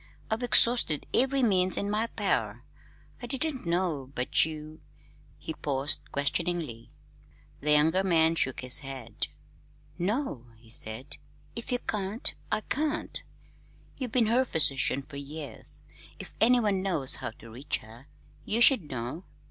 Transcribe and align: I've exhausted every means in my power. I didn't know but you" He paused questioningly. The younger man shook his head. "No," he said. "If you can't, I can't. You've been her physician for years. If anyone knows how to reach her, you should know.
I've 0.31 0.41
exhausted 0.41 1.05
every 1.13 1.43
means 1.43 1.77
in 1.77 1.87
my 1.87 2.07
power. 2.07 2.63
I 3.21 3.27
didn't 3.27 3.67
know 3.67 4.09
but 4.15 4.43
you" 4.45 4.81
He 5.37 5.53
paused 5.53 6.11
questioningly. 6.11 6.89
The 7.59 7.73
younger 7.73 8.03
man 8.03 8.33
shook 8.33 8.61
his 8.61 8.79
head. 8.79 9.27
"No," 9.99 10.47
he 10.57 10.71
said. 10.71 11.17
"If 11.55 11.71
you 11.71 11.77
can't, 11.77 12.33
I 12.51 12.61
can't. 12.61 13.21
You've 13.99 14.11
been 14.11 14.25
her 14.25 14.43
physician 14.43 15.03
for 15.03 15.17
years. 15.17 15.81
If 16.17 16.33
anyone 16.41 16.81
knows 16.81 17.17
how 17.17 17.29
to 17.37 17.51
reach 17.51 17.77
her, 17.83 18.07
you 18.43 18.59
should 18.59 18.89
know. 18.89 19.23